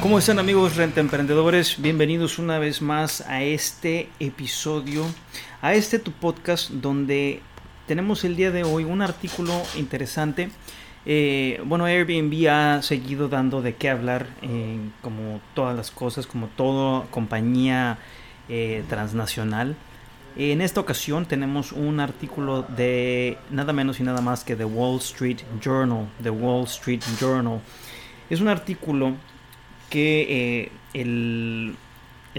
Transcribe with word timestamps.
¿Cómo 0.00 0.16
están 0.20 0.38
amigos 0.38 0.76
renta 0.76 1.00
emprendedores? 1.00 1.82
Bienvenidos 1.82 2.38
una 2.38 2.60
vez 2.60 2.80
más 2.80 3.20
a 3.22 3.42
este 3.42 4.08
episodio, 4.20 5.04
a 5.60 5.74
este 5.74 5.98
tu 5.98 6.12
podcast 6.12 6.70
donde 6.70 7.42
tenemos 7.88 8.22
el 8.22 8.36
día 8.36 8.52
de 8.52 8.62
hoy 8.62 8.84
un 8.84 9.02
artículo 9.02 9.52
interesante. 9.76 10.50
Eh, 11.04 11.60
bueno, 11.64 11.84
Airbnb 11.86 12.48
ha 12.48 12.80
seguido 12.82 13.28
dando 13.28 13.60
de 13.60 13.74
qué 13.74 13.90
hablar 13.90 14.28
como 15.02 15.40
todas 15.54 15.76
las 15.76 15.90
cosas, 15.90 16.28
como 16.28 16.46
toda 16.46 17.06
compañía 17.10 17.98
eh, 18.48 18.84
transnacional. 18.88 19.74
En 20.36 20.60
esta 20.60 20.80
ocasión 20.80 21.26
tenemos 21.26 21.72
un 21.72 21.98
artículo 21.98 22.62
de 22.62 23.36
nada 23.50 23.72
menos 23.72 23.98
y 23.98 24.04
nada 24.04 24.20
más 24.20 24.44
que 24.44 24.54
The 24.54 24.64
Wall 24.64 24.98
Street 24.98 25.38
Journal. 25.60 26.06
The 26.22 26.30
Wall 26.30 26.66
Street 26.66 27.02
Journal. 27.18 27.60
Es 28.30 28.40
un 28.40 28.46
artículo 28.46 29.14
que 29.90 30.26
eh, 30.28 30.72
el, 30.94 31.76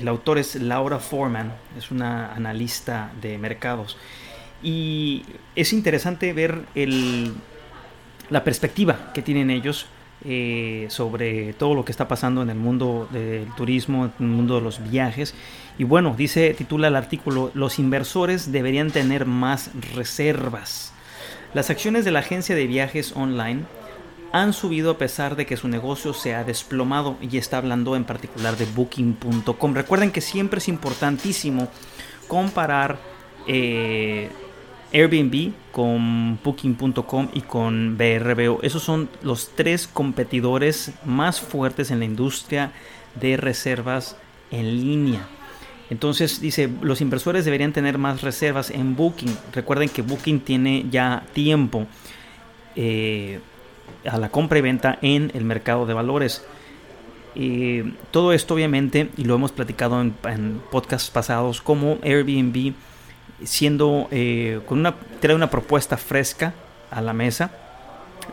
autor 0.08 0.38
es 0.38 0.55
Laura 0.55 0.99
Foreman, 0.99 1.53
es 1.77 1.91
una 1.91 2.34
analista 2.34 3.11
de 3.22 3.38
mercados. 3.38 3.97
Y 4.61 5.25
es 5.56 5.73
interesante 5.73 6.33
ver 6.33 6.64
la 8.30 8.44
perspectiva 8.44 9.11
que 9.14 9.22
tienen 9.22 9.50
ellos 9.50 9.88
eh, 10.25 10.88
sobre 10.89 11.53
todo 11.53 11.73
lo 11.73 11.86
que 11.86 11.94
está 11.94 12.09
pasando 12.09 12.41
en 12.41 12.50
el 12.50 12.58
mundo 12.58 13.08
del 13.09 13.47
turismo, 13.56 14.06
en 14.06 14.25
el 14.25 14.28
mundo 14.28 14.56
de 14.56 14.61
los 14.61 14.84
viajes. 14.91 15.34
Y 15.78 15.86
bueno, 15.86 16.13
dice, 16.17 16.53
titula 16.53 16.89
el 16.89 16.97
artículo, 16.97 17.52
los 17.53 17.80
inversores 17.80 18.52
deberían 18.52 18.91
tener 18.91 19.25
más 19.25 19.72
reservas. 19.95 20.91
Las 21.53 21.69
acciones 21.69 22.03
de 22.03 22.11
la 22.11 22.19
agencia 22.19 22.53
de 22.53 22.67
viajes 22.67 23.13
online 23.16 23.61
han 24.31 24.53
subido 24.53 24.91
a 24.91 24.97
pesar 24.97 25.35
de 25.35 25.45
que 25.45 25.58
su 25.58 25.67
negocio 25.67 26.13
se 26.13 26.35
ha 26.35 26.44
desplomado 26.44 27.17
y 27.22 27.38
está 27.38 27.58
hablando 27.58 27.95
en 27.95 28.05
particular 28.05 28.58
de 28.58 28.66
booking.com. 28.66 29.73
Recuerden 29.73 30.11
que 30.11 30.22
siempre 30.22 30.59
es 30.59 30.67
importantísimo 30.67 31.69
comparar 32.27 32.97
eh, 33.47 34.30
Airbnb 34.94 35.53
con 35.72 36.39
booking.com 36.44 37.30
y 37.33 37.41
con 37.41 37.97
BRBO. 37.97 38.59
Esos 38.61 38.83
son 38.83 39.09
los 39.22 39.50
tres 39.55 39.88
competidores 39.88 40.94
más 41.05 41.41
fuertes 41.41 41.91
en 41.91 42.00
la 42.00 42.05
industria 42.05 42.72
de 43.19 43.38
reservas 43.38 44.16
en 44.52 44.80
línea. 44.80 45.27
Entonces 45.89 46.39
dice, 46.39 46.69
los 46.81 47.02
inversores 47.02 47.45
deberían 47.45 47.73
tener 47.73 47.97
más 47.97 48.22
reservas 48.22 48.69
en 48.69 48.95
Booking. 48.95 49.35
Recuerden 49.53 49.89
que 49.89 50.03
Booking 50.03 50.39
tiene 50.39 50.85
ya 50.91 51.23
tiempo. 51.33 51.88
Eh, 52.75 53.39
a 54.05 54.17
la 54.17 54.29
compra 54.29 54.59
y 54.59 54.61
venta 54.61 54.99
en 55.01 55.31
el 55.33 55.45
mercado 55.45 55.85
de 55.85 55.93
valores. 55.93 56.45
todo 58.11 58.33
esto 58.33 58.53
obviamente, 58.53 59.09
y 59.17 59.23
lo 59.23 59.35
hemos 59.35 59.51
platicado 59.51 60.01
en, 60.01 60.61
podcasts 60.71 61.09
pasados, 61.09 61.61
como 61.61 61.97
Airbnb 62.03 62.73
siendo 63.43 64.07
eh, 64.11 64.59
con 64.65 64.79
una 64.79 64.95
trae 65.19 65.35
una 65.35 65.49
propuesta 65.49 65.97
fresca 65.97 66.53
a 66.91 67.01
la 67.01 67.13
mesa, 67.13 67.51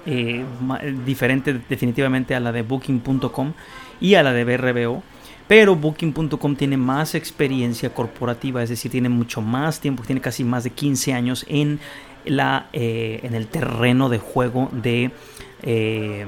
eh, 0.04 0.44
diferente 1.04 1.60
definitivamente 1.68 2.34
a 2.34 2.40
la 2.40 2.52
de 2.52 2.62
Booking.com 2.62 3.52
y 4.00 4.14
a 4.14 4.22
la 4.22 4.32
de 4.32 4.44
BRBO. 4.44 5.02
Pero 5.48 5.76
Booking.com 5.76 6.56
tiene 6.56 6.76
más 6.76 7.14
experiencia 7.14 7.94
corporativa, 7.94 8.62
es 8.62 8.68
decir, 8.68 8.90
tiene 8.90 9.08
mucho 9.08 9.40
más 9.40 9.78
tiempo, 9.78 10.02
tiene 10.04 10.20
casi 10.20 10.42
más 10.42 10.64
de 10.64 10.70
15 10.70 11.12
años 11.12 11.46
en, 11.48 11.78
la, 12.24 12.66
eh, 12.72 13.20
en 13.22 13.34
el 13.34 13.46
terreno 13.46 14.08
de 14.08 14.18
juego 14.18 14.68
de 14.72 15.12
eh, 15.66 16.26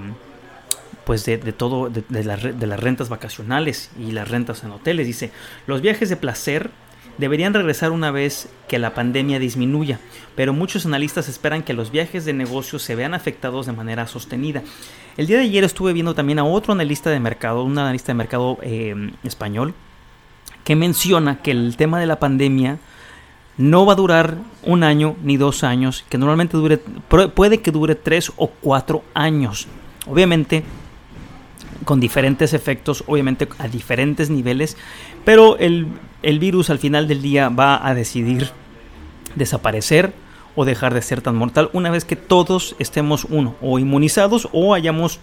pues 1.04 1.24
de, 1.24 1.38
todo, 1.38 1.88
de, 1.88 2.04
de, 2.06 2.66
las 2.66 2.80
rentas 2.80 3.08
vacacionales 3.08 3.90
y 3.98 4.12
las 4.12 4.28
rentas 4.28 4.62
en 4.62 4.72
hoteles. 4.72 5.06
Dice, 5.06 5.30
los 5.66 5.80
viajes 5.80 6.10
de 6.10 6.16
placer 6.16 6.70
deberían 7.18 7.54
regresar 7.54 7.90
una 7.92 8.10
vez 8.10 8.48
que 8.68 8.78
la 8.78 8.94
pandemia 8.94 9.38
disminuya, 9.38 10.00
pero 10.34 10.52
muchos 10.52 10.86
analistas 10.86 11.28
esperan 11.28 11.62
que 11.62 11.72
los 11.72 11.90
viajes 11.90 12.24
de 12.24 12.32
negocios 12.32 12.82
se 12.82 12.94
vean 12.94 13.14
afectados 13.14 13.66
de 13.66 13.72
manera 13.72 14.06
sostenida. 14.06 14.62
El 15.16 15.26
día 15.26 15.38
de 15.38 15.44
ayer 15.44 15.64
estuve 15.64 15.92
viendo 15.92 16.14
también 16.14 16.38
a 16.38 16.44
otro 16.44 16.72
analista 16.72 17.10
de 17.10 17.20
mercado, 17.20 17.64
un 17.64 17.78
analista 17.78 18.12
de 18.12 18.16
mercado 18.16 18.58
eh, 18.62 19.12
español, 19.24 19.74
que 20.64 20.76
menciona 20.76 21.42
que 21.42 21.50
el 21.50 21.76
tema 21.76 21.98
de 21.98 22.06
la 22.06 22.18
pandemia 22.18 22.78
no 23.58 23.84
va 23.84 23.92
a 23.92 23.96
durar 23.96 24.38
un 24.62 24.84
año 24.84 25.16
ni 25.22 25.36
dos 25.36 25.64
años, 25.64 26.04
que 26.08 26.16
normalmente 26.16 26.56
dure, 26.56 26.78
puede 26.78 27.60
que 27.60 27.72
dure 27.72 27.94
tres 27.94 28.32
o 28.36 28.48
cuatro 28.48 29.02
años. 29.14 29.66
Obviamente, 30.06 30.62
con 31.84 32.00
diferentes 32.00 32.54
efectos, 32.54 33.04
obviamente 33.06 33.48
a 33.58 33.68
diferentes 33.68 34.30
niveles, 34.30 34.76
pero 35.24 35.58
el, 35.58 35.88
el 36.22 36.38
virus 36.38 36.70
al 36.70 36.78
final 36.78 37.08
del 37.08 37.20
día 37.20 37.48
va 37.48 37.86
a 37.86 37.94
decidir 37.94 38.50
desaparecer 39.34 40.12
o 40.54 40.64
dejar 40.64 40.94
de 40.94 41.02
ser 41.02 41.20
tan 41.20 41.36
mortal 41.36 41.70
una 41.72 41.90
vez 41.90 42.04
que 42.04 42.16
todos 42.16 42.74
estemos 42.78 43.24
uno 43.30 43.54
o 43.60 43.78
inmunizados 43.78 44.48
o 44.52 44.74
hayamos 44.74 45.20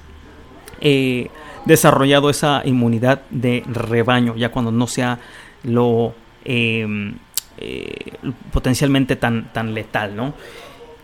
eh, 0.80 1.30
desarrollado 1.66 2.30
esa 2.30 2.62
inmunidad 2.64 3.22
de 3.32 3.64
rebaño 3.68 4.36
ya 4.36 4.50
cuando 4.50 4.72
no 4.72 4.88
sea 4.88 5.20
lo 5.64 6.14
em, 6.46 7.16
eh, 7.58 8.14
potencialmente 8.52 9.16
tan, 9.16 9.52
tan 9.54 9.74
letal, 9.74 10.16
¿no? 10.16 10.34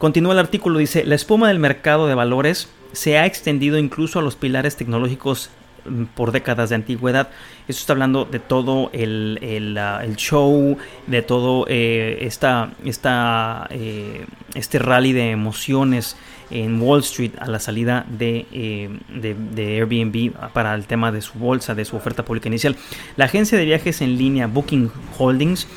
Continúa 0.02 0.34
el 0.34 0.40
artículo, 0.40 0.80
dice, 0.80 1.06
la 1.06 1.14
espuma 1.14 1.48
del 1.48 1.60
mercado 1.60 2.08
de 2.08 2.16
valores 2.16 2.70
se 2.92 3.20
ha 3.20 3.28
extendido 3.28 3.78
incluso 3.78 4.18
a 4.18 4.22
los 4.24 4.36
pilares 4.36 4.76
tecnológicos 4.76 5.52
mm, 5.86 6.06
por 6.16 6.32
décadas 6.32 6.70
de 6.70 6.76
antigüedad. 6.76 7.30
Esto 7.68 7.82
está 7.82 7.94
hablando 7.94 8.26
de 8.26 8.40
todo 8.40 8.90
el, 8.94 9.38
el, 9.44 9.78
ah, 9.78 10.04
show, 10.16 10.78
de 11.06 11.22
todo 11.22 11.66
eh, 11.70 12.18
esta, 12.22 12.72
esta, 12.84 13.68
eh, 13.70 14.26
este 14.56 14.80
rally 14.80 15.14
de 15.14 15.30
emociones 15.30 16.18
en 16.50 16.82
Wall 16.82 17.02
Street 17.02 17.34
a 17.40 17.46
la 17.46 17.60
salida 17.60 18.06
de, 18.10 18.90
de, 19.08 19.36
de, 19.36 19.78
Airbnb 19.78 20.34
para 20.52 20.74
el 20.74 20.86
tema 20.86 21.12
de 21.12 21.22
su 21.22 21.38
bolsa, 21.38 21.76
de 21.76 21.86
su 21.86 21.96
oferta 21.96 22.26
pública 22.26 22.50
inicial. 22.50 22.76
La 23.16 23.26
agencia 23.26 23.58
de 23.58 23.66
viajes 23.66 24.02
en 24.02 24.18
línea 24.18 24.48
Booking 24.48 24.92
Holdings 25.18 25.68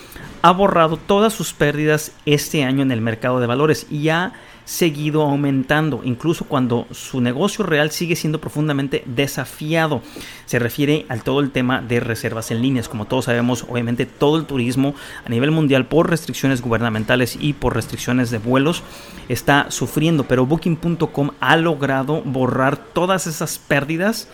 ha 0.44 0.50
borrado 0.50 0.98
todas 0.98 1.32
sus 1.32 1.54
pérdidas 1.54 2.12
este 2.26 2.64
año 2.64 2.82
en 2.82 2.90
el 2.90 3.00
mercado 3.00 3.40
de 3.40 3.46
valores 3.46 3.86
y 3.90 4.10
ha 4.10 4.34
seguido 4.66 5.22
aumentando, 5.22 6.02
incluso 6.04 6.44
cuando 6.44 6.86
su 6.90 7.22
negocio 7.22 7.64
real 7.64 7.90
sigue 7.90 8.14
siendo 8.14 8.42
profundamente 8.42 9.02
desafiado. 9.06 10.02
Se 10.44 10.58
refiere 10.58 11.06
al 11.08 11.22
todo 11.22 11.40
el 11.40 11.50
tema 11.50 11.80
de 11.80 11.98
reservas 11.98 12.50
en 12.50 12.60
líneas. 12.60 12.90
Como 12.90 13.06
todos 13.06 13.24
sabemos, 13.24 13.64
obviamente 13.70 14.04
todo 14.04 14.36
el 14.36 14.44
turismo 14.44 14.94
a 15.24 15.30
nivel 15.30 15.50
mundial 15.50 15.86
por 15.86 16.10
restricciones 16.10 16.60
gubernamentales 16.60 17.38
y 17.40 17.54
por 17.54 17.74
restricciones 17.74 18.30
de 18.30 18.36
vuelos 18.36 18.82
está 19.30 19.70
sufriendo, 19.70 20.24
pero 20.24 20.44
booking.com 20.44 21.30
ha 21.40 21.56
logrado 21.56 22.20
borrar 22.20 22.76
todas 22.76 23.26
esas 23.26 23.58
pérdidas, 23.58 24.28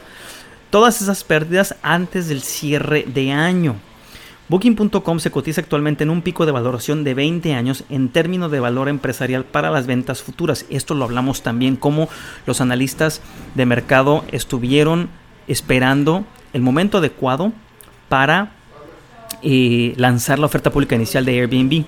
todas 0.70 1.02
esas 1.02 1.22
pérdidas 1.22 1.76
antes 1.82 2.26
del 2.26 2.42
cierre 2.42 3.04
de 3.06 3.30
año. 3.30 3.76
Booking.com 4.50 5.20
se 5.20 5.30
cotiza 5.30 5.60
actualmente 5.60 6.02
en 6.02 6.10
un 6.10 6.22
pico 6.22 6.44
de 6.44 6.50
valoración 6.50 7.04
de 7.04 7.14
20 7.14 7.54
años 7.54 7.84
en 7.88 8.08
términos 8.08 8.50
de 8.50 8.58
valor 8.58 8.88
empresarial 8.88 9.44
para 9.44 9.70
las 9.70 9.86
ventas 9.86 10.24
futuras. 10.24 10.66
Esto 10.70 10.94
lo 10.94 11.04
hablamos 11.04 11.42
también 11.42 11.76
como 11.76 12.08
los 12.46 12.60
analistas 12.60 13.22
de 13.54 13.64
mercado 13.64 14.24
estuvieron 14.32 15.08
esperando 15.46 16.24
el 16.52 16.62
momento 16.62 16.98
adecuado 16.98 17.52
para 18.08 18.50
eh, 19.44 19.94
lanzar 19.96 20.40
la 20.40 20.46
oferta 20.46 20.72
pública 20.72 20.96
inicial 20.96 21.24
de 21.24 21.38
Airbnb. 21.38 21.84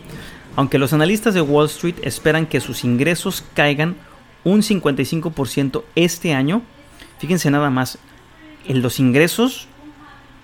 Aunque 0.55 0.79
los 0.79 0.93
analistas 0.93 1.35
de 1.35 1.41
Wall 1.41 1.67
Street 1.67 1.97
esperan 2.05 2.47
que 2.47 2.61
sus 2.61 2.85
ingresos 2.85 3.43
caigan 3.55 3.97
un 4.44 4.62
55% 4.62 5.82
este 5.97 6.32
año, 6.32 6.62
fíjense 7.19 7.50
nada 7.50 7.70
más, 7.70 7.99
en 8.69 8.82
los 8.82 9.00
ingresos 9.00 9.67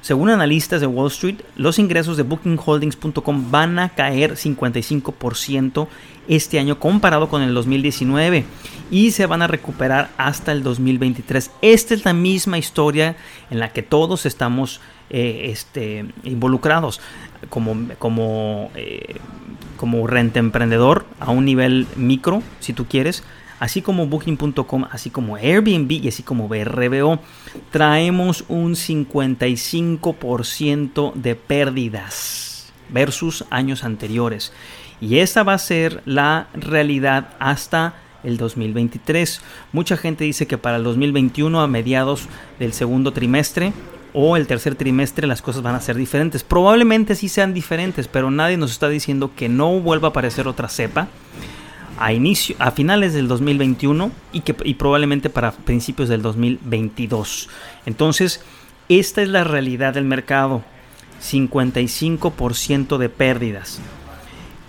según 0.01 0.31
analistas 0.31 0.81
de 0.81 0.87
Wall 0.87 1.09
Street, 1.09 1.41
los 1.57 1.79
ingresos 1.79 2.17
de 2.17 2.23
bookingholdings.com 2.23 3.51
van 3.51 3.79
a 3.79 3.91
caer 3.91 4.35
55% 4.35 5.89
este 6.29 6.59
año 6.59 6.79
comparado 6.79 7.29
con 7.29 7.43
el 7.43 7.53
2019 7.55 8.45
y 8.91 9.11
se 9.11 9.27
van 9.27 9.43
a 9.43 9.47
recuperar 9.47 10.11
hasta 10.17 10.53
el 10.53 10.63
2023. 10.63 11.51
Esta 11.63 11.95
es 11.95 12.05
la 12.05 12.13
misma 12.13 12.59
historia 12.59 13.17
en 13.51 13.59
la 13.59 13.73
que 13.73 13.83
todos 13.83 14.25
estamos 14.25 14.81
eh, 15.11 15.51
este, 15.51 16.07
involucrados 16.23 17.01
como, 17.49 17.77
como, 17.99 18.71
eh, 18.75 19.17
a 21.21 21.31
un 21.31 21.45
nivel 21.45 21.87
micro, 21.97 22.43
si 22.61 22.73
tú 22.73 22.87
quieres 22.87 23.25
así 23.59 23.83
como 23.83 24.07
Booking.com, 24.07 24.85
así 24.91 25.11
como 25.11 25.37
Airbnb 25.37 25.93
y 25.93 26.09
así 26.09 26.23
como 26.23 26.49
BRBO, 26.49 27.19
traemos 27.71 28.45
un 28.49 28.75
55% 28.75 31.13
de 31.15 31.35
pérdidas 31.35 32.73
versus 32.91 33.45
años 33.51 33.85
anteriores. 33.85 34.53
Y 35.01 35.19
esa 35.19 35.43
va 35.43 35.55
a 35.55 35.59
ser 35.59 36.03
la 36.07 36.49
realidad 36.55 37.31
hasta 37.39 37.95
el 38.25 38.37
2023. 38.37 39.41
Mucha 39.73 39.97
gente 39.97 40.25
dice 40.25 40.47
que 40.47 40.59
para 40.59 40.79
el 40.79 40.85
2021 40.85 41.61
a 41.61 41.69
mediados 41.69 42.29
del 42.59 42.73
segundo 42.73 43.13
trimestre 43.13 43.73
o 44.13 44.37
el 44.37 44.47
tercer 44.47 44.75
trimestre 44.75 45.27
las 45.27 45.43
cosas 45.43 45.63
van 45.63 45.75
a 45.75 45.81
ser 45.81 45.97
diferentes. 45.97 46.43
Probablemente 46.43 47.15
sí 47.15 47.29
sean 47.29 47.55
diferentes, 47.55 48.09
pero 48.09 48.31
nadie 48.31 48.57
nos 48.57 48.73
está 48.73 48.89
diciendo 48.89 49.33
que 49.37 49.49
no 49.49 49.79
vuelva 49.81 50.09
a 50.09 50.11
aparecer 50.11 50.49
otra 50.49 50.69
cepa 50.69 51.09
a, 51.99 52.13
inicio, 52.13 52.57
a 52.59 52.71
finales 52.71 53.15
del 53.15 53.29
2021 53.29 54.11
y, 54.33 54.41
que, 54.41 54.55
y 54.65 54.75
probablemente 54.75 55.31
para 55.31 55.53
principios 55.53 56.09
del 56.09 56.23
2022. 56.23 57.49
Entonces, 57.87 58.43
esta 58.89 59.23
es 59.23 59.29
la 59.29 59.45
realidad 59.45 59.95
del 59.95 60.05
mercado. 60.05 60.63
55% 61.21 62.97
de 62.97 63.09
pérdidas. 63.09 63.81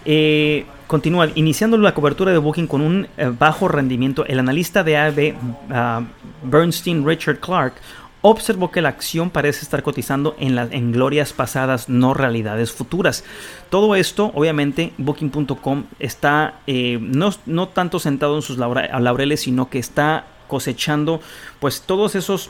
Eh, 0.05 0.65
continúa, 0.87 1.29
iniciando 1.35 1.77
la 1.77 1.93
cobertura 1.93 2.31
de 2.31 2.37
Booking 2.37 2.67
con 2.67 2.81
un 2.81 3.07
eh, 3.17 3.31
bajo 3.37 3.67
rendimiento, 3.67 4.25
el 4.25 4.39
analista 4.39 4.83
de 4.83 4.97
AB 4.97 5.33
ah, 5.69 6.01
Bernstein 6.43 7.05
Richard 7.05 7.39
Clark 7.39 7.73
observó 8.21 8.71
que 8.71 8.81
la 8.81 8.89
acción 8.89 9.29
parece 9.29 9.61
estar 9.61 9.83
cotizando 9.83 10.35
en, 10.39 10.55
las 10.55 10.71
en 10.71 10.91
glorias 10.91 11.33
pasadas, 11.33 11.89
no 11.89 12.13
realidades 12.13 12.71
futuras. 12.71 13.23
Todo 13.69 13.95
esto, 13.95 14.31
obviamente, 14.33 14.93
Booking.com 14.97 15.85
está 15.99 16.59
eh, 16.67 16.97
no, 17.01 17.31
no, 17.45 17.69
tanto 17.69 17.99
sentado 17.99 18.35
en 18.35 18.41
sus 18.41 18.57
laureles, 18.57 19.41
sino 19.41 19.69
que 19.69 19.79
está 19.79 20.25
cosechando 20.47 21.21
pues 21.59 21.81
todos 21.81 22.15
esos, 22.15 22.49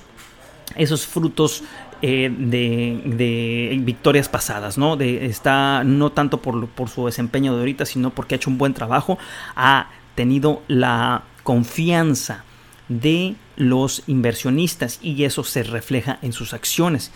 esos 0.75 1.05
frutos 1.05 1.63
eh, 2.01 2.33
de, 2.35 3.77
victorias 3.81 4.29
pasadas, 4.29 4.77
¿no? 4.77 4.99
Está 4.99 5.83
no 5.83 6.11
tanto 6.11 6.41
por, 6.41 6.67
por 6.69 6.89
su 6.89 7.05
desempeño 7.05 7.53
de 7.53 7.59
ahorita, 7.59 7.85
sino 7.85 8.09
porque 8.09 8.35
ha 8.35 8.37
hecho 8.37 8.49
un 8.49 8.57
buen 8.57 8.73
trabajo, 8.73 9.19
ha 9.55 9.89
tenido 10.15 10.61
la 10.67 11.23
confianza 11.43 12.45
de 12.89 13.35
los 13.55 14.03
inversionistas 14.07 14.99
y 15.01 15.23
eso 15.23 15.43
se 15.43 15.63
refleja 15.63 16.19
en 16.21 16.33
sus 16.33 16.53
acciones. 16.53 17.11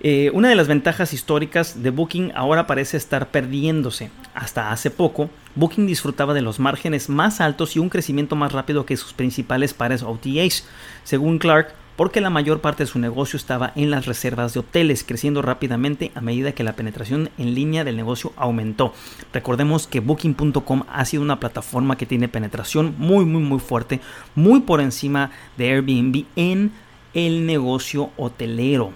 Eh, 0.00 0.30
una 0.34 0.48
de 0.48 0.54
las 0.54 0.68
ventajas 0.68 1.12
históricas 1.12 1.82
de 1.82 1.90
Booking 1.90 2.32
ahora 2.34 2.66
parece 2.66 2.96
estar 2.96 3.30
perdiéndose. 3.30 4.10
Hasta 4.34 4.70
hace 4.70 4.90
poco, 4.90 5.30
Booking 5.54 5.86
disfrutaba 5.86 6.34
de 6.34 6.42
los 6.42 6.60
márgenes 6.60 7.08
más 7.08 7.40
altos 7.40 7.74
y 7.74 7.78
un 7.78 7.88
crecimiento 7.88 8.36
más 8.36 8.52
rápido 8.52 8.84
que 8.84 8.96
sus 8.96 9.12
principales 9.12 9.72
pares 9.72 10.02
OTAs. 10.02 10.66
Según 11.04 11.38
Clark, 11.38 11.74
porque 11.96 12.20
la 12.20 12.30
mayor 12.30 12.60
parte 12.60 12.82
de 12.82 12.88
su 12.88 12.98
negocio 12.98 13.36
estaba 13.36 13.72
en 13.76 13.90
las 13.90 14.06
reservas 14.06 14.54
de 14.54 14.60
hoteles, 14.60 15.04
creciendo 15.04 15.42
rápidamente 15.42 16.10
a 16.14 16.20
medida 16.20 16.52
que 16.52 16.64
la 16.64 16.74
penetración 16.74 17.30
en 17.38 17.54
línea 17.54 17.84
del 17.84 17.96
negocio 17.96 18.32
aumentó. 18.36 18.92
Recordemos 19.32 19.86
que 19.86 20.00
booking.com 20.00 20.84
ha 20.88 21.04
sido 21.04 21.22
una 21.22 21.40
plataforma 21.40 21.96
que 21.96 22.06
tiene 22.06 22.28
penetración 22.28 22.94
muy 22.98 23.24
muy 23.24 23.42
muy 23.42 23.60
fuerte, 23.60 24.00
muy 24.34 24.60
por 24.60 24.80
encima 24.80 25.30
de 25.56 25.70
Airbnb 25.70 26.24
en 26.36 26.72
el 27.14 27.46
negocio 27.46 28.10
hotelero. 28.16 28.92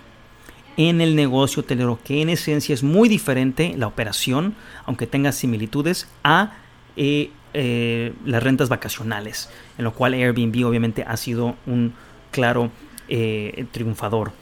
En 0.77 1.01
el 1.01 1.17
negocio 1.17 1.63
hotelero, 1.63 1.99
que 2.05 2.23
en 2.23 2.29
esencia 2.29 2.73
es 2.73 2.85
muy 2.85 3.09
diferente 3.09 3.75
la 3.77 3.89
operación, 3.89 4.55
aunque 4.87 5.09
tenga 5.09 5.33
similitudes, 5.33 6.09
a 6.23 6.53
eh, 6.97 7.33
eh, 7.53 8.13
las 8.25 8.43
rentas 8.43 8.69
vacacionales, 8.69 9.51
en 9.77 9.85
lo 9.85 9.93
cual 9.93 10.15
Airbnb 10.15 10.65
obviamente 10.65 11.03
ha 11.05 11.17
sido 11.17 11.57
un 11.67 11.95
claro 12.31 12.71
eh, 13.09 13.67
triunfador. 13.73 14.33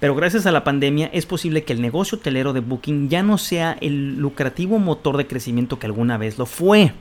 Pero 0.00 0.14
gracias 0.14 0.46
a 0.46 0.52
la 0.52 0.62
pandemia 0.62 1.10
es 1.12 1.26
posible 1.26 1.64
que 1.64 1.72
el 1.72 1.82
negocio 1.82 2.18
hotelero 2.18 2.52
de 2.52 2.60
Booking 2.60 3.08
ya 3.08 3.24
no 3.24 3.36
sea 3.36 3.76
el 3.80 4.16
lucrativo 4.16 4.78
motor 4.78 5.16
de 5.16 5.26
crecimiento 5.26 5.80
que 5.80 5.86
alguna 5.86 6.16
vez 6.16 6.38
lo 6.38 6.46
fue. 6.46 6.92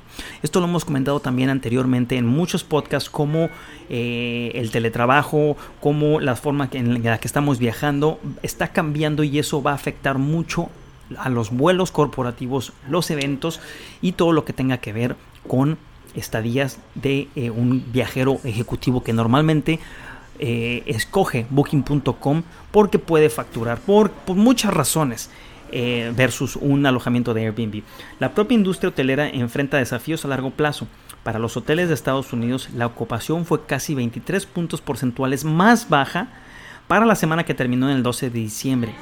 Esto 0.42 0.60
lo 0.60 0.66
hemos 0.66 0.84
comentado 0.84 1.20
también 1.20 1.52
anteriormente 1.52 2.18
en 2.18 2.26
muchos 2.26 2.64
podcasts 2.64 3.12
como 3.12 3.50
eh, 3.90 4.52
el 4.56 4.72
teletrabajo, 4.72 5.58
como 5.80 6.20
la 6.20 6.36
forma 6.36 6.70
en 6.72 7.04
la 7.04 7.20
que 7.20 7.28
estamos 7.28 7.60
viajando 7.60 8.20
está 8.42 8.70
cambiando 8.70 9.24
y 9.24 9.38
eso 9.38 9.62
va 9.62 9.72
a 9.74 9.76
afectar 9.76 10.18
mucho 10.18 10.70
a 11.20 11.30
los 11.30 11.52
vuelos 11.52 11.92
corporativos, 11.92 12.74
los 12.90 13.12
eventos 13.12 13.62
y 14.02 14.14
todo 14.14 14.34
lo 14.34 14.44
que 14.44 14.54
tenga 14.54 14.78
que 14.78 14.92
ver 14.92 15.16
con 15.48 15.78
estadías 16.16 16.80
de 16.96 17.28
eh, 17.36 17.52
un 17.52 17.92
viajero 17.92 18.40
ejecutivo 18.44 19.04
que 19.04 19.14
normalmente 19.14 19.80
eh, 20.40 20.84
escoge 20.86 21.46
booking.com 21.50 22.44
porque 22.72 23.00
puede 23.00 23.30
facturar 23.30 23.80
por, 23.80 24.12
muchas 24.28 24.74
razones. 24.74 25.30
Eh, 25.70 26.14
versus 26.16 26.56
un 26.56 26.86
alojamiento 26.86 27.34
de 27.34 27.42
Airbnb. 27.42 27.84
La 28.22 28.34
propia 28.34 28.56
industria 28.56 28.88
hotelera 28.88 29.28
enfrenta 29.28 29.76
desafíos 29.76 30.24
a 30.24 30.30
largo 30.30 30.52
plazo. 30.52 30.88
Para 31.24 31.40
los 31.40 31.58
hoteles 31.58 31.90
de 31.90 31.94
Estados 31.94 32.32
Unidos, 32.32 32.70
la 32.74 32.86
ocupación 32.86 33.46
fue 33.46 33.66
casi 33.66 33.94
23 33.94 34.46
puntos 34.46 34.80
porcentuales 34.80 35.44
más 35.44 35.90
baja 35.90 36.30
para 36.88 37.06
la 37.06 37.16
semana 37.16 37.44
que 37.44 37.54
terminó 37.54 37.90
en 37.90 37.98
el 37.98 38.04
12 38.04 38.30
de 38.30 38.40
diciembre. 38.40 38.96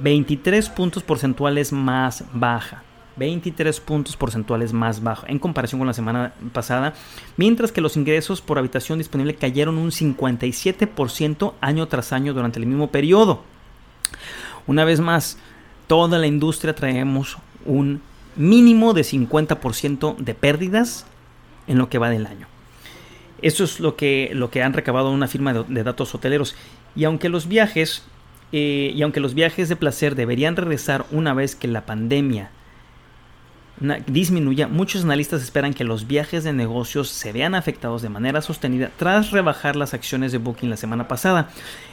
23 0.00 0.68
puntos 0.68 1.02
porcentuales 1.02 1.72
más 1.72 2.24
baja. 2.34 2.82
23 3.16 3.80
puntos 3.80 4.16
porcentuales 4.16 4.72
más 4.72 5.02
bajo 5.02 5.26
en 5.28 5.38
comparación 5.38 5.78
con 5.78 5.86
la 5.86 5.94
semana 5.94 6.32
pasada, 6.52 6.94
mientras 7.36 7.72
que 7.72 7.80
los 7.80 7.96
ingresos 7.96 8.40
por 8.40 8.58
habitación 8.58 8.98
disponible 8.98 9.34
cayeron 9.34 9.78
un 9.78 9.90
57% 9.90 11.54
año 11.60 11.88
tras 11.88 12.12
año 12.12 12.34
durante 12.34 12.58
el 12.58 12.66
mismo 12.66 12.90
periodo. 12.90 13.42
Una 14.66 14.84
vez 14.84 15.00
más, 15.00 15.38
toda 15.86 16.18
la 16.18 16.26
industria 16.26 16.74
traemos 16.74 17.38
un 17.64 18.02
mínimo 18.36 18.92
de 18.92 19.02
50% 19.02 20.16
de 20.16 20.34
pérdidas 20.34 21.06
en 21.66 21.78
lo 21.78 21.88
que 21.88 21.98
va 21.98 22.10
del 22.10 22.26
año. 22.26 22.46
Eso 23.42 23.64
es 23.64 23.80
lo 23.80 23.96
que, 23.96 24.30
lo 24.32 24.50
que 24.50 24.62
han 24.62 24.72
recabado 24.72 25.10
una 25.10 25.28
firma 25.28 25.52
de, 25.52 25.84
datos 25.84 26.14
hoteleros. 26.14 26.56
Y 26.94 27.04
aunque 27.04 27.28
los 27.28 27.48
viajes 27.48 28.02
eh, 28.52 28.92
y 28.94 29.02
aunque 29.02 29.20
los 29.20 29.34
viajes 29.34 29.68
de 29.68 29.76
placer 29.76 30.14
deberían 30.14 30.56
regresar 30.56 31.04
una 31.10 31.34
vez 31.34 31.54
que 31.54 31.68
la 31.68 31.84
pandemia 31.84 32.50
disminuya, 34.06 34.68
muchos 34.68 35.04
analistas 35.04 35.42
esperan 35.42 35.74
que 35.74 35.84
los 35.84 36.06
viajes 36.06 36.44
de 36.44 36.52
negocios 36.52 37.10
se 37.10 37.32
vean 37.32 37.54
afectados 37.54 38.00
de 38.02 38.08
manera 38.08 38.40
sostenida 38.40 38.90
tras 38.96 39.32
rebajar 39.32 39.76
las 39.76 39.92
acciones 39.92 40.32
de 40.32 40.38
Booking 40.38 40.70
la 40.70 40.76
semana 40.76 41.08
pasada. 41.08 41.50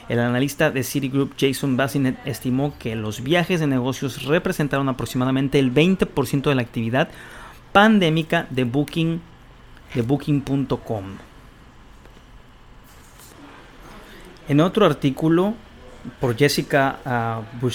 El 0.08 0.18
analista 0.18 0.70
de 0.70 0.82
Citigroup 0.82 1.34
Jason 1.38 1.76
Bassinet 1.76 2.16
estimó 2.24 2.74
que 2.78 2.96
los 2.96 3.22
viajes 3.22 3.60
de 3.60 3.66
negocios 3.66 4.24
representaron 4.24 4.88
aproximadamente 4.88 5.58
el 5.58 5.72
20% 5.74 6.42
de 6.48 6.54
la 6.54 6.62
actividad 6.62 7.08
pandémica 7.72 8.46
de 8.50 8.64
Booking 8.64 9.20
de 9.94 10.02
booking.com. 10.02 11.04
En 14.48 14.60
otro 14.60 14.86
artículo 14.86 15.54
por 16.20 16.36
Jessica 16.36 16.98
uh, 17.04 17.66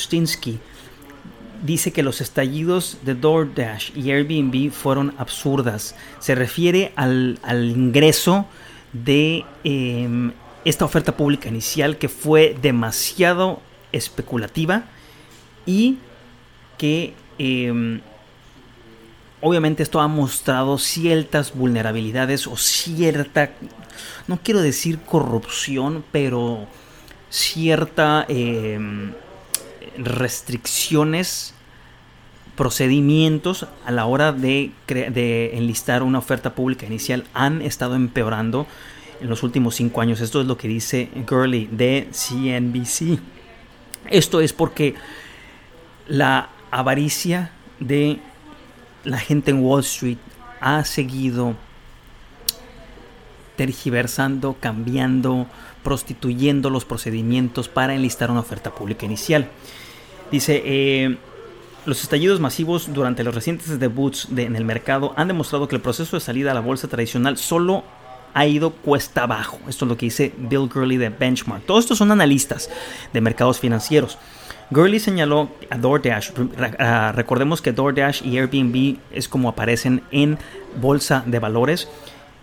dice 1.64 1.92
que 1.92 2.04
los 2.04 2.22
estallidos 2.22 2.98
de 3.04 3.16
DoorDash 3.16 3.92
y 3.96 4.12
Airbnb 4.12 4.72
fueron 4.72 5.14
absurdas. 5.18 5.96
Se 6.20 6.36
refiere 6.36 6.92
al, 6.96 7.40
ingreso 7.52 8.46
de 8.94 9.46
em, 9.64 10.32
esta 10.66 10.86
oferta 10.86 11.16
pública 11.16 11.50
inicial 11.50 11.98
que 11.98 12.10
fue 12.10 12.56
demasiado 12.62 13.62
especulativa 13.92 14.84
y 15.66 15.98
que 16.78 17.14
em, 17.38 18.02
obviamente 19.42 19.84
esto 19.84 20.00
ha 20.00 20.08
mostrado 20.08 20.78
ciertas 20.78 21.54
vulnerabilidades 21.54 22.48
o 22.48 22.56
cierta, 22.58 23.52
no 24.28 24.40
quiero 24.42 24.62
decir 24.62 25.00
corrupción, 25.00 26.04
pero 26.12 26.68
cierta... 27.30 28.26
Em, 28.28 29.14
restricciones, 29.98 31.54
procedimientos 32.56 33.68
a 33.86 33.92
la 33.92 34.06
hora 34.06 34.32
de, 34.32 34.72
enlistar 35.54 36.04
una 36.04 36.20
oferta 36.20 36.56
pública 36.56 36.86
inicial 36.86 37.26
han 37.34 37.62
estado 37.62 37.96
empeorando 37.96 38.68
en 39.22 39.30
los 39.30 39.44
últimos 39.44 39.76
cinco 39.76 40.02
años. 40.02 40.22
Esto 40.22 40.42
es 40.42 40.48
lo 40.48 40.58
que 40.58 40.68
dice 40.68 41.10
Gurley 41.28 41.70
de 41.72 42.10
CNBC. 42.12 43.20
Esto 44.10 44.42
es 44.42 44.54
porque 44.54 44.96
la 46.08 46.50
avaricia 46.72 47.52
de 47.80 48.20
la 49.04 49.20
gente 49.20 49.52
en 49.52 49.64
Wall 49.64 49.82
Street 49.82 50.18
ha 50.60 50.84
seguido 50.84 51.56
tergiversando, 53.60 54.56
cambiando, 54.58 55.46
prostituyendo 55.84 56.70
los 56.70 56.86
procedimientos 56.86 57.68
para 57.68 57.94
enlistar 57.94 58.32
una 58.32 58.40
oferta 58.40 58.72
pública 58.74 59.06
inicial. 59.06 59.50
Dice, 60.32 60.62
eh, 60.64 61.18
los 61.86 62.02
estallidos 62.02 62.40
masivos 62.40 62.94
durante 62.94 63.22
los 63.26 63.36
recientes 63.36 63.78
debuts 63.78 64.30
en 64.34 64.56
el 64.56 64.64
mercado 64.64 65.14
han 65.18 65.28
demostrado 65.28 65.68
que 65.68 65.76
el 65.76 65.82
proceso 65.82 66.16
de 66.16 66.22
salida 66.22 66.52
a 66.52 66.54
la 66.54 66.62
bolsa 66.62 66.88
tradicional 66.88 67.36
solo 67.36 67.84
ha 68.34 68.48
ido 68.48 68.72
cuesta 68.72 69.24
abajo. 69.24 69.60
Esto 69.68 69.84
es 69.84 69.90
lo 69.90 69.98
que 69.98 70.06
dice 70.06 70.32
Bill 70.38 70.70
Gurley 70.74 70.96
de 70.96 71.10
Benchmark. 71.10 71.66
Todos 71.66 71.84
estos 71.84 71.98
son 71.98 72.14
analistas 72.14 72.70
de 73.12 73.20
mercados 73.20 73.60
financieros. 73.60 74.18
Gurley 74.72 75.02
señaló 75.02 75.50
a 75.70 75.78
DoorDash. 75.78 76.32
recordemos 77.14 77.62
que 77.62 77.74
DoorDash 77.74 78.26
y 78.26 78.38
Airbnb 78.38 79.00
es 79.12 79.28
como 79.28 79.50
aparecen 79.50 80.02
en 80.12 80.38
bolsa 80.80 81.24
de 81.26 81.40
valores. 81.40 81.90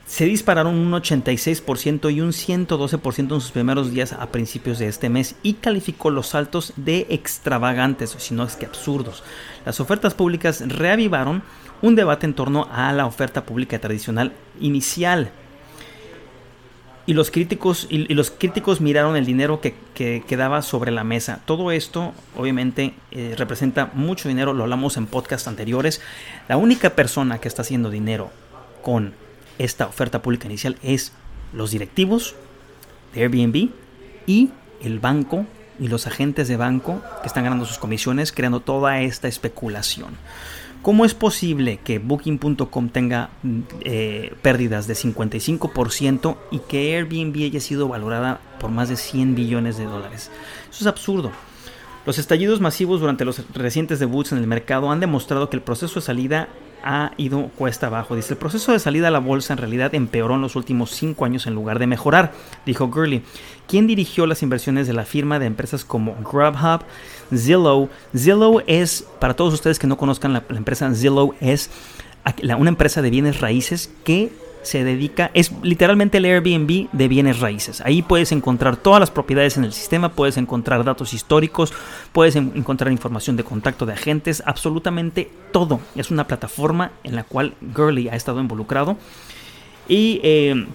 Se 0.07 0.25
dispararon 0.25 0.77
un 0.77 0.93
86% 0.93 2.15
y 2.15 2.21
un 2.21 2.31
112% 2.31 3.19
en 3.19 3.41
sus 3.41 3.51
primeros 3.51 3.91
días 3.91 4.13
a 4.13 4.27
principios 4.27 4.79
de 4.79 4.87
este 4.87 5.09
mes 5.09 5.35
y 5.43 5.55
calificó 5.55 6.11
los 6.11 6.29
saltos 6.29 6.73
de 6.77 7.09
extravagantes, 7.11 8.15
si 8.19 8.33
no 8.33 8.45
es 8.45 8.55
que 8.55 8.67
absurdos. 8.67 9.25
Las 9.65 9.81
ofertas 9.81 10.15
públicas 10.15 10.63
reavivaron 10.65 11.43
un 11.83 11.97
debate 11.97 12.25
en 12.25 12.35
torno 12.35 12.69
a 12.71 12.93
la 12.93 13.05
oferta 13.05 13.45
pública 13.45 13.81
tradicional 13.81 14.33
inicial 14.61 15.33
y 17.05 17.15
los 17.15 17.33
críticos, 17.33 17.87
y, 17.91 18.13
los 18.15 18.31
críticos 18.31 18.81
miraron 18.81 19.17
el 19.17 19.27
dinero 19.27 19.61
que, 19.61 19.75
quedaba 19.95 20.63
sobre 20.63 20.91
la 20.91 21.05
mesa. 21.05 21.41
Todo 21.47 21.71
esto, 21.73 22.13
obviamente, 22.37 22.95
eh, 23.11 23.35
representa 23.37 23.91
mucho 23.95 24.29
dinero, 24.29 24.53
lo 24.53 24.65
hablamos 24.65 24.97
en 24.97 25.07
podcasts 25.07 25.49
anteriores. 25.49 26.01
La 26.49 26.57
única 26.57 26.91
persona 26.91 27.39
que 27.39 27.49
está 27.49 27.63
haciendo 27.63 27.91
dinero 27.91 28.31
con 28.83 29.15
esta 29.59 29.87
oferta 29.87 30.23
pública 30.23 30.47
inicial 30.47 30.77
es 30.83 31.13
los 31.53 31.71
directivos 31.71 32.35
de 33.15 33.23
Airbnb 33.23 33.71
y 34.27 34.51
el 34.83 34.99
banco 34.99 35.47
y 35.79 35.89
los 35.89 36.07
agentes 36.07 36.49
de 36.49 36.57
banco 36.57 37.03
que 37.23 37.29
están 37.29 37.45
ganando 37.45 37.67
sus 37.67 37.79
comisiones, 37.79 38.33
creando 38.33 38.61
toda 38.61 39.01
esta 39.01 39.29
especulación. 39.29 40.17
¿Cómo 40.83 41.05
es 41.05 41.15
posible 41.15 41.81
que 41.83 41.99
Booking.com 41.99 42.91
tenga 42.91 43.31
eh, 43.81 44.35
pérdidas 44.43 44.87
de 44.87 44.95
55% 44.95 46.37
y 46.53 46.61
que 46.61 46.97
Airbnb 46.97 47.45
haya 47.45 47.61
sido 47.61 47.89
valorada 47.89 48.41
por 48.61 48.71
más 48.71 48.89
de 48.89 48.97
100 48.97 49.35
billones 49.35 49.79
de 49.79 49.85
dólares? 49.85 50.31
Eso 50.71 50.85
es 50.85 50.87
absurdo. 50.87 51.33
Los 52.07 52.19
estallidos 52.19 52.61
masivos 52.61 53.01
durante 53.01 53.25
los 53.25 53.43
recientes 53.53 53.99
debuts 53.99 54.31
en 54.31 54.39
el 54.39 54.47
mercado 54.47 54.93
han 54.93 55.01
demostrado 55.01 55.51
que 55.51 55.57
el 55.57 55.63
proceso 55.63 55.97
de 55.97 56.07
salida 56.07 56.49
ha 56.87 57.11
ido 57.16 57.49
cuesta 57.57 57.88
abajo. 57.88 58.14
Dice, 58.14 58.35
el 58.35 58.38
proceso 58.38 58.71
de 58.71 58.78
salida 58.78 59.09
a 59.09 59.11
la 59.11 59.19
bolsa 59.19 59.52
en 59.52 59.59
realidad 59.59 59.95
empeoró 59.95 60.37
en 60.37 60.40
los 60.40 60.55
últimos 60.55 60.90
cinco 60.93 61.25
años 61.25 61.47
en 61.49 61.55
lugar 61.55 61.81
de 61.81 61.88
mejorar, 61.88 62.33
dijo 62.64 62.87
Gurley, 62.87 63.23
quien 63.66 63.88
dirigió 63.88 64.26
las 64.26 64.43
inversiones 64.43 64.87
de 64.87 64.93
la 64.93 65.05
firma 65.05 65.40
de 65.40 65.47
empresas 65.47 65.85
como 65.85 66.14
Grubhub, 66.23 66.83
Zillow. 67.35 67.88
Zillow 68.16 68.62
es, 68.69 69.05
para 69.19 69.35
todos 69.35 69.52
ustedes 69.52 69.81
que 69.81 69.88
no 69.88 69.97
conozcan 69.97 70.33
la, 70.33 70.45
empresa 70.50 70.88
Zillow, 70.95 71.35
es 71.40 71.71
una 72.57 72.71
empresa 72.71 73.02
de 73.02 73.11
bienes 73.11 73.40
raíces 73.40 73.93
que 74.05 74.31
se 74.67 74.85
dedica, 74.85 75.31
es 75.33 75.53
literalmente 75.63 76.19
el 76.19 76.25
Airbnb 76.25 76.89
de 76.93 77.09
bienes 77.09 77.41
raíces. 77.41 77.81
Ahí 77.81 78.03
puedes 78.03 78.33
encontrar 78.33 78.77
todas 78.77 79.01
las 79.01 79.11
propiedades 79.11 79.57
en 79.57 79.65
el 79.65 79.73
sistema, 79.73 80.11
puedes 80.11 80.37
encontrar 80.37 80.85
datos 80.85 81.15
históricos, 81.15 81.73
puedes 82.13 82.37
encontrar 82.37 82.93
información 82.93 83.37
de 83.37 83.45
contacto 83.45 83.87
de 83.87 83.95
agentes, 83.95 84.43
absolutamente 84.45 85.31
todo. 85.53 85.81
Es 85.95 86.11
una 86.11 86.27
plataforma 86.27 86.93
en 87.05 87.17
la 87.17 87.25
cual 87.25 87.55
Gurley 87.61 88.09
ha 88.09 88.17
estado 88.17 88.41
involucrado. 88.41 88.99
Y 89.89 90.21
eh, 90.23 90.67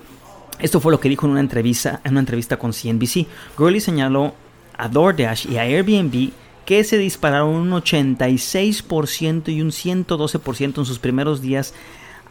esto 0.59 0.79
fue 0.79 0.91
lo 0.91 0.99
que 0.99 1.09
dijo 1.09 1.25
en 1.25 1.33
una 1.33 1.41
entrevista, 1.41 2.01
en 2.03 2.11
una 2.11 2.21
entrevista 2.21 2.57
con 2.57 2.71
CNBC. 2.71 3.27
Gurley 3.57 3.81
señaló 3.81 4.33
a 4.77 4.87
DoorDash 4.87 5.51
y 5.51 5.57
a 5.57 5.63
Airbnb 5.63 6.31
que 6.65 6.83
se 6.83 6.97
dispararon 6.97 7.49
un 7.49 7.71
86% 7.71 9.49
y 9.49 9.61
un 9.61 9.71
112% 9.71 10.77
en 10.77 10.85
sus 10.85 10.99
primeros 10.99 11.41
días 11.41 11.73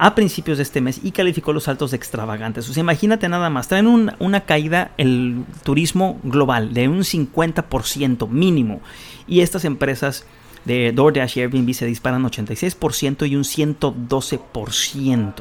a 0.02 0.14
principios 0.14 0.56
de 0.56 0.62
este 0.62 0.80
mes 0.80 0.98
y 1.04 1.10
calificó 1.10 1.52
los 1.52 1.64
saltos 1.64 1.90
de 1.90 1.98
extravagantes. 1.98 2.66
O 2.70 2.72
sea, 2.72 2.80
imagínate 2.80 3.28
nada 3.28 3.50
más, 3.50 3.68
traen 3.68 4.10
una 4.18 4.40
caída 4.46 4.92
el 4.96 5.44
turismo 5.62 6.18
global 6.22 6.72
de 6.72 6.88
un 6.88 7.00
50% 7.00 8.26
mínimo 8.26 8.80
y 9.28 9.40
estas 9.40 9.66
empresas 9.66 10.24
de 10.64 10.92
DoorDash 10.92 11.36
y 11.36 11.40
Airbnb 11.42 11.74
se 11.74 11.84
disparan 11.84 12.24
86% 12.24 13.28
y 13.28 13.36
un 13.36 13.44
112%. 13.44 15.34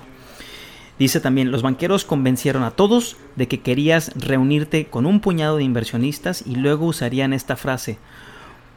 Dice 0.99 1.21
también, 1.21 1.51
los 1.51 1.61
banqueros 1.61 2.03
convencieron 2.03 2.63
a 2.63 2.71
todos 2.71 3.15
de 3.37 3.47
que 3.47 3.61
querías 3.61 4.11
reunirte 4.15 4.87
con 4.87 5.05
un 5.05 5.21
puñado 5.21 5.55
de 5.55 5.63
inversionistas 5.63 6.43
y 6.45 6.55
luego 6.55 6.87
usarían 6.87 7.31
esta 7.31 7.55
frase, 7.55 7.97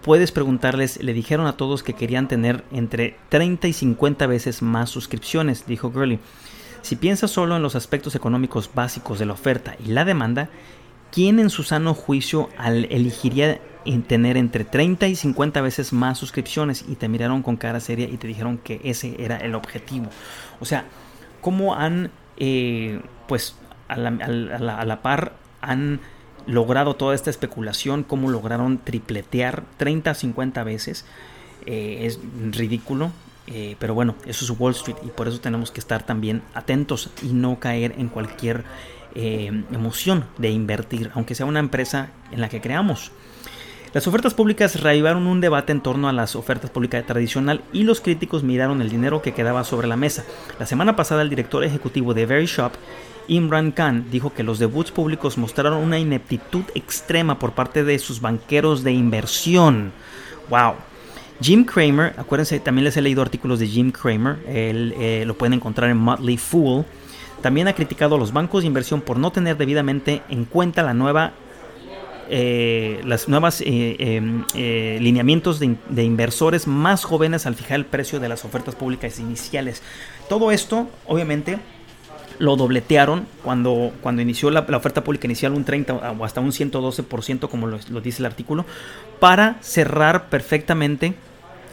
puedes 0.02 0.32
preguntarles, 0.32 1.02
le 1.02 1.14
dijeron 1.14 1.46
a 1.46 1.56
todos 1.56 1.82
que 1.82 1.94
querían 1.94 2.28
tener 2.28 2.64
entre 2.72 3.16
30 3.28 3.68
y 3.68 3.72
50 3.72 4.26
veces 4.26 4.62
más 4.62 4.90
suscripciones, 4.90 5.66
dijo 5.66 5.90
Gurley. 5.90 6.18
Si 6.82 6.96
piensas 6.96 7.30
solo 7.30 7.56
en 7.56 7.62
los 7.62 7.76
aspectos 7.76 8.14
económicos 8.16 8.68
básicos 8.74 9.18
de 9.18 9.26
la 9.26 9.34
oferta 9.34 9.76
y 9.84 9.90
la 9.90 10.04
demanda, 10.04 10.48
¿quién 11.12 11.38
en 11.38 11.48
su 11.48 11.62
sano 11.62 11.94
juicio 11.94 12.48
elegiría 12.90 13.60
tener 14.08 14.36
entre 14.36 14.64
30 14.64 15.06
y 15.06 15.14
50 15.14 15.60
veces 15.60 15.92
más 15.92 16.18
suscripciones? 16.18 16.84
Y 16.88 16.96
te 16.96 17.08
miraron 17.08 17.42
con 17.42 17.56
cara 17.56 17.78
seria 17.78 18.08
y 18.08 18.16
te 18.16 18.26
dijeron 18.26 18.58
que 18.58 18.80
ese 18.82 19.14
era 19.22 19.36
el 19.36 19.54
objetivo. 19.54 20.08
O 20.58 20.64
sea, 20.64 20.86
¿cómo 21.40 21.76
han, 21.76 22.10
eh, 22.36 23.00
pues, 23.28 23.54
a 23.86 23.96
la 23.96 25.02
par, 25.02 25.34
han 25.60 26.00
logrado 26.46 26.94
toda 26.96 27.14
esta 27.14 27.30
especulación, 27.30 28.02
cómo 28.02 28.30
lograron 28.30 28.78
tripletear 28.78 29.64
30 29.76 30.14
50 30.14 30.64
veces. 30.64 31.04
Eh, 31.66 32.06
es 32.06 32.18
ridículo, 32.56 33.12
eh, 33.46 33.76
pero 33.78 33.94
bueno, 33.94 34.14
eso 34.26 34.44
es 34.44 34.58
Wall 34.58 34.72
Street 34.72 34.96
y 35.04 35.08
por 35.08 35.28
eso 35.28 35.40
tenemos 35.40 35.70
que 35.70 35.80
estar 35.80 36.04
también 36.04 36.42
atentos 36.54 37.10
y 37.22 37.32
no 37.32 37.58
caer 37.60 37.94
en 37.98 38.08
cualquier 38.08 38.64
eh, 39.14 39.64
emoción 39.72 40.24
de 40.38 40.50
invertir, 40.50 41.10
aunque 41.14 41.34
sea 41.34 41.46
una 41.46 41.60
empresa 41.60 42.10
en 42.30 42.40
la 42.40 42.48
que 42.48 42.60
creamos. 42.60 43.12
Las 43.92 44.06
ofertas 44.06 44.32
públicas 44.32 44.80
reavivaron 44.80 45.26
un 45.26 45.42
debate 45.42 45.70
en 45.70 45.82
torno 45.82 46.08
a 46.08 46.14
las 46.14 46.34
ofertas 46.34 46.70
públicas 46.70 47.04
tradicional 47.04 47.62
y 47.74 47.82
los 47.82 48.00
críticos 48.00 48.42
miraron 48.42 48.80
el 48.80 48.88
dinero 48.88 49.20
que 49.20 49.34
quedaba 49.34 49.64
sobre 49.64 49.86
la 49.86 49.98
mesa. 49.98 50.24
La 50.58 50.64
semana 50.64 50.96
pasada 50.96 51.20
el 51.20 51.28
director 51.28 51.62
ejecutivo 51.62 52.14
de 52.14 52.24
Very 52.24 52.46
Shop 52.46 52.72
Imran 53.28 53.72
Khan 53.72 54.06
dijo 54.10 54.32
que 54.32 54.42
los 54.42 54.58
debuts 54.58 54.90
públicos 54.90 55.38
mostraron 55.38 55.74
una 55.74 55.98
ineptitud 55.98 56.64
extrema 56.74 57.38
por 57.38 57.52
parte 57.52 57.84
de 57.84 57.98
sus 57.98 58.20
banqueros 58.20 58.82
de 58.82 58.92
inversión. 58.92 59.92
¡Wow! 60.48 60.74
Jim 61.40 61.64
Cramer, 61.64 62.14
acuérdense, 62.16 62.60
también 62.60 62.84
les 62.84 62.96
he 62.96 63.02
leído 63.02 63.20
artículos 63.20 63.58
de 63.58 63.66
Jim 63.66 63.90
Cramer, 63.90 64.38
él, 64.46 64.94
eh, 64.98 65.24
lo 65.26 65.36
pueden 65.36 65.54
encontrar 65.54 65.90
en 65.90 65.96
Motley 65.96 66.36
Fool. 66.36 66.84
También 67.40 67.66
ha 67.66 67.72
criticado 67.72 68.14
a 68.14 68.18
los 68.18 68.32
bancos 68.32 68.62
de 68.62 68.68
inversión 68.68 69.00
por 69.00 69.18
no 69.18 69.32
tener 69.32 69.56
debidamente 69.56 70.22
en 70.28 70.44
cuenta 70.44 70.84
la 70.84 70.94
nueva, 70.94 71.32
eh, 72.30 73.00
las 73.04 73.28
nuevas 73.28 73.60
eh, 73.60 73.96
em, 73.98 74.44
lineamientos 75.02 75.58
de, 75.58 75.74
de, 75.88 76.04
inversores 76.04 76.68
más 76.68 77.02
jóvenes 77.02 77.46
al 77.46 77.56
fijar 77.56 77.80
el 77.80 77.86
precio 77.86 78.20
de 78.20 78.28
las 78.28 78.44
ofertas 78.44 78.76
públicas 78.76 79.18
iniciales. 79.18 79.82
Todo 80.28 80.52
esto, 80.52 80.88
obviamente, 81.06 81.58
lo 82.42 82.56
dobletearon 82.56 83.28
cuando, 83.44 83.92
cuando 84.00 84.20
inició 84.20 84.50
la, 84.50 84.66
oferta 84.76 85.04
pública 85.04 85.28
inicial 85.28 85.52
un 85.52 85.64
30 85.64 85.94
o 85.94 86.24
hasta 86.24 86.40
un 86.40 86.50
112% 86.50 87.48
como 87.48 87.68
lo, 87.68 88.00
dice 88.00 88.20
el 88.20 88.26
artículo, 88.26 88.66
para 89.20 89.58
cerrar 89.60 90.28
perfectamente 90.28 91.14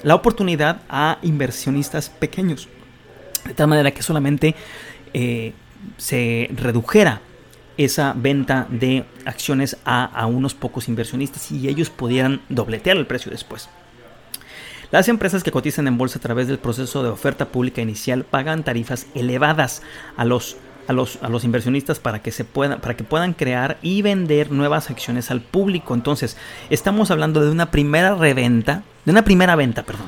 la 0.04 0.14
oportunidad 0.14 0.84
a 0.88 1.18
inversionistas 1.24 2.12
pequeños. 2.12 2.70
De 3.46 3.56
tal 3.56 3.68
manera 3.68 3.90
que 3.90 4.04
solamente 4.04 4.54
eh, 5.16 5.54
se 5.98 6.52
redujera 6.54 7.22
esa 7.78 8.14
venta 8.16 8.68
de 8.70 9.06
acciones 9.26 9.76
a, 9.86 10.06
a, 10.06 10.28
unos 10.28 10.54
pocos 10.54 10.88
inversionistas 10.88 11.52
y 11.52 11.68
ellos 11.68 11.90
pudieran 11.90 12.42
dobletear 12.48 12.96
el 12.98 13.08
precio 13.08 13.32
después. 13.32 13.70
Las 14.92 15.08
empresas 15.08 15.44
que 15.44 15.52
cotizan 15.52 15.88
en 15.88 15.98
bolsa 16.00 16.18
a 16.18 16.22
través 16.22 16.48
del 16.48 16.58
proceso 16.58 17.04
de 17.04 17.10
oferta 17.10 17.50
pública 17.50 17.82
inicial 17.82 18.24
pagan 18.24 18.64
tarifas 18.64 19.06
elevadas 19.14 19.84
a 20.18 20.26
los 20.26 20.58
a 20.88 20.94
los, 20.94 21.20
a 21.22 21.30
los, 21.30 21.44
inversionistas 21.44 22.00
para 22.00 22.24
que, 22.24 22.32
se 22.32 22.46
puedan, 22.46 22.82
para 22.82 22.98
que 22.98 23.04
puedan 23.04 23.34
crear 23.34 23.78
y 23.84 24.02
vender 24.02 24.52
nuevas 24.52 24.90
acciones 24.90 25.30
al 25.30 25.40
público. 25.40 25.94
Entonces, 25.94 26.36
estamos 26.72 27.12
hablando 27.12 27.46
de 27.46 27.52
una 27.52 27.70
primera 27.70 28.16
reventa, 28.16 28.82
de 29.06 29.12
una 29.12 29.24
primera 29.24 29.56
venta, 29.56 29.84
perdón. 29.84 30.08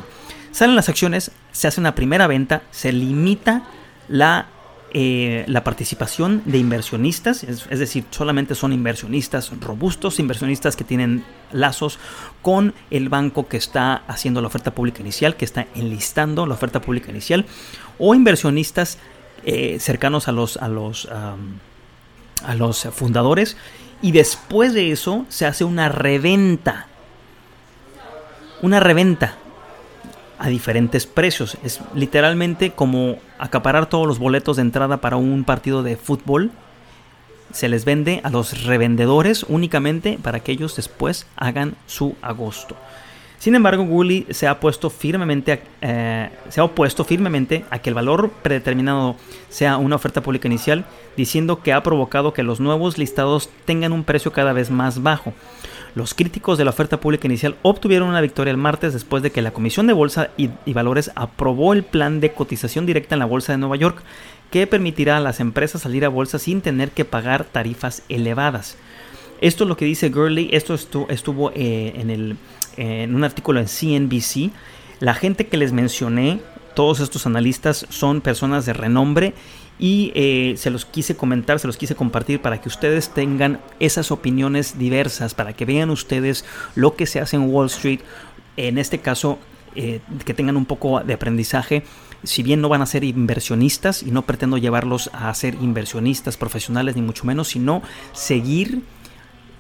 Salen 0.50 0.76
las 0.76 0.90
acciones, 0.90 1.30
se 1.52 1.68
hace 1.68 1.80
una 1.80 1.94
primera 1.94 2.26
venta, 2.26 2.64
se 2.72 2.92
limita 2.92 3.62
la 4.08 4.48
eh, 4.94 5.46
la 5.48 5.64
participación 5.64 6.42
de 6.46 6.58
inversionistas, 6.58 7.44
es, 7.44 7.80
decir, 7.80 8.04
solamente 8.12 8.56
son 8.56 8.74
inversionistas 8.74 9.52
robustos, 9.62 10.20
inversionistas 10.20 10.76
que 10.76 10.84
tienen 10.84 11.24
lazos 11.54 11.98
con 12.42 12.74
el 12.90 13.08
banco 13.08 13.48
que 13.48 13.56
está 13.56 14.04
haciendo 14.08 14.42
la 14.42 14.48
oferta 14.48 14.72
pública 14.72 15.02
inicial, 15.02 15.38
que 15.38 15.46
está 15.46 15.68
enlistando 15.76 16.46
la 16.46 16.56
oferta 16.56 16.82
pública 16.82 17.10
inicial, 17.10 17.46
o 18.00 18.16
inversionistas 18.16 18.98
eh, 19.46 19.78
cercanos 19.80 20.28
a 20.28 20.34
los, 20.34 20.58
a 20.58 20.68
los, 20.68 21.08
a 21.10 22.56
los 22.56 22.84
fundadores, 22.92 23.56
y 24.02 24.12
después 24.12 24.74
de 24.74 24.92
eso 24.92 25.26
se 25.30 25.46
hace 25.46 25.64
una 25.64 25.88
reventa. 25.88 26.88
Una 28.62 28.80
reventa 28.80 29.38
a 30.42 30.50
diferentes 30.50 31.06
precios. 31.06 31.56
Es 31.64 31.80
literalmente 31.94 32.72
como 32.72 33.18
acaparar 33.38 33.86
todos 33.86 34.08
los 34.08 34.18
boletos 34.18 34.56
de 34.56 34.64
entrada 34.64 34.98
para 34.98 35.16
un 35.16 35.44
partido 35.44 35.84
de 35.84 35.98
fútbol. 35.98 36.50
Se 37.54 37.70
les 37.70 37.86
vende 37.86 38.22
a 38.24 38.32
los 38.32 38.64
revendedores 38.64 39.46
únicamente 39.48 40.18
para 40.22 40.40
que 40.40 40.52
ellos 40.52 40.76
después 40.76 41.28
hagan 41.36 41.76
su 41.86 42.16
agosto. 42.24 42.76
Sin 43.38 43.54
embargo, 43.54 43.84
Google 43.84 44.28
se 44.32 44.48
ha, 44.48 44.60
puesto 44.60 44.90
firmemente 44.90 45.62
eh, 45.82 46.30
se 46.50 46.60
ha 46.60 46.64
opuesto 46.64 47.04
firmemente 47.04 47.66
a 47.70 47.80
que 47.80 47.90
el 47.90 47.96
valor 47.96 48.32
predeterminado 48.42 49.16
sea 49.50 49.78
una 49.78 49.96
oferta 49.96 50.22
pública 50.22 50.48
inicial, 50.48 50.86
diciendo 51.18 51.62
que 51.62 51.74
ha 51.74 51.84
provocado 51.84 52.34
que 52.34 52.44
los 52.44 52.60
nuevos 52.60 52.98
listados 52.98 53.50
tengan 53.66 53.94
un 53.94 54.04
precio 54.04 54.32
cada 54.32 54.54
vez 54.54 54.72
más 54.72 55.04
bajo. 55.04 55.34
Los 55.94 56.14
críticos 56.14 56.58
de 56.58 56.64
la 56.64 56.70
oferta 56.70 57.02
pública 57.02 57.28
inicial 57.28 57.58
obtuvieron 57.64 58.08
una 58.08 58.22
victoria 58.22 58.52
el 58.52 58.58
martes 58.58 58.94
después 58.94 59.22
de 59.24 59.32
que 59.32 59.42
la 59.42 59.52
Comisión 59.52 59.88
de 59.88 59.94
Bolsa 59.94 60.30
y, 60.38 60.50
Valores 60.72 61.12
aprobó 61.16 61.74
el 61.74 61.84
plan 61.84 62.22
de 62.22 62.32
cotización 62.32 62.86
directa 62.86 63.16
en 63.16 63.20
la 63.20 63.26
Bolsa 63.26 63.52
de 63.52 63.58
Nueva 63.58 63.76
York, 63.76 64.02
que 64.52 64.68
permitirá 64.68 65.18
a 65.18 65.22
las 65.22 65.42
empresas 65.42 65.82
salir 65.82 66.06
a 66.06 66.10
bolsa 66.10 66.40
sin 66.40 66.62
tener 66.62 66.92
que 66.92 67.06
pagar 67.06 67.44
tarifas 67.44 68.04
elevadas. 68.08 68.78
Esto 69.42 69.64
es 69.64 69.68
lo 69.68 69.76
que 69.76 69.86
dice 69.86 70.10
Gurley, 70.10 70.50
esto 70.54 70.76
estuvo, 70.76 71.52
eh, 71.56 71.94
en, 71.96 72.38
en 72.78 73.16
un 73.16 73.24
artículo 73.24 73.60
en 73.60 73.68
CNBC. 73.68 74.52
La 75.00 75.14
gente 75.14 75.48
que 75.48 75.58
les 75.58 75.74
mencioné, 75.74 76.42
todos 76.74 77.00
estos 77.00 77.26
analistas 77.26 77.86
son 77.90 78.22
personas 78.22 78.66
de 78.66 78.74
renombre 78.74 79.34
y 79.80 80.12
eh, 80.14 80.54
se 80.58 80.70
los 80.70 80.86
quise 80.86 81.16
comentar, 81.16 81.60
se 81.60 81.68
los 81.68 81.78
quise 81.78 81.96
compartir 81.96 82.42
para 82.42 82.62
que 82.62 82.70
ustedes 82.70 83.10
tengan 83.10 83.60
esas 83.80 84.12
opiniones 84.12 84.78
diversas, 84.78 85.34
para 85.34 85.54
que 85.54 85.66
vean 85.66 85.90
ustedes 85.90 86.46
lo 86.76 86.96
que 86.96 87.08
se 87.08 87.20
hace 87.20 87.36
en 87.36 87.50
Wall 87.50 87.66
Street, 87.68 88.02
en 88.58 88.78
este 88.78 89.00
caso 89.00 89.40
eh, 89.76 90.00
que 90.26 90.34
tengan 90.34 90.58
un 90.58 90.66
poco 90.66 91.00
de 91.00 91.14
aprendizaje. 91.14 91.84
Si 92.24 92.44
bien 92.44 92.62
no 92.62 92.70
van 92.70 92.84
a 92.84 92.86
ser 92.86 93.04
inversionistas 93.04 94.04
y 94.04 94.12
no 94.12 94.22
pretendo 94.22 94.58
llevarlos 94.58 95.10
a 95.14 95.34
ser 95.34 95.56
inversionistas 95.56 96.38
profesionales 96.38 96.96
ni 96.96 97.02
mucho 97.02 97.26
menos, 97.26 97.48
sino 97.48 97.82
seguir 98.14 98.84